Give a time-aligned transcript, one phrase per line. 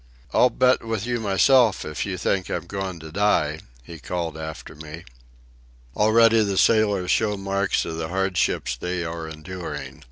[0.33, 4.73] "I'll bet with you myself if you think I'm goin' to die," he called after
[4.73, 5.05] me.
[5.95, 9.99] Already the sailors show marks of the hardship they are enduring.